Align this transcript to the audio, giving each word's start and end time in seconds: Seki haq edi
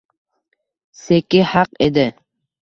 Seki 1.03 1.41
haq 1.51 1.71
edi 1.89 2.07